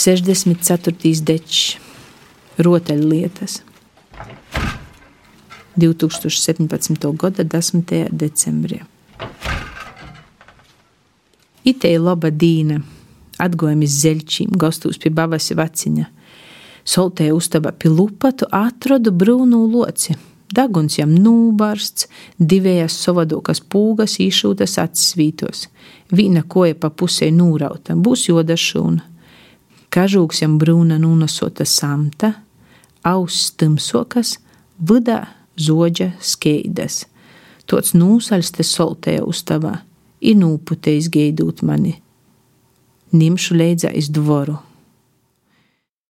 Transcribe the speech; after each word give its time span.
64. 0.00 1.20
dečs, 1.20 1.76
rotaļlietas. 2.56 3.58
2017. 5.76 7.04
gada 7.20 7.44
10. 7.44 7.92
decembrī. 8.08 8.78
Itei 11.68 11.98
laba 12.00 12.30
dīna, 12.32 12.78
atgojam 13.36 13.84
iz 13.84 13.98
zeļķīm, 14.00 14.56
gostūs 14.56 14.96
pie 15.02 15.12
babasi 15.12 15.58
vaciņa. 15.60 16.08
Soltēja 16.88 17.36
uztaba 17.36 17.74
pie 17.76 17.92
lupatu 17.92 18.48
atradu 18.48 19.12
brūnu 19.12 19.60
loci. 19.68 20.16
Daguns 20.48 20.96
jam 20.96 21.12
nūbarsts, 21.12 22.08
divējas 22.40 22.96
sovadokas 23.04 23.60
pūgas 23.60 24.16
īšūtas 24.24 24.80
atsvītos. 24.80 25.68
Vīna 26.08 26.48
koja 26.48 26.80
pa 26.80 26.88
pusē 26.88 27.28
nūrauta, 27.28 28.00
būs 28.00 28.30
joda 28.32 28.56
šūna. 28.56 29.10
Jam 29.90 30.58
brūna 30.58 30.98
nūnosota 31.02 31.64
samta, 31.66 32.34
auss 33.02 33.50
timsokas, 33.58 34.38
vidā 34.78 35.26
zoģa 35.58 36.12
skeidas. 36.20 37.06
Tots 37.66 37.94
nūsaļs 37.94 38.50
te 38.54 38.62
soltēja 38.62 39.24
uztavā, 39.26 39.80
ir 40.20 40.36
nūputējis 40.36 41.10
geidūt 41.10 41.62
mani. 41.62 42.00
Nimšu 43.12 43.54
leidzā 43.58 43.90
iz 43.90 44.08
dvoru 44.14 44.58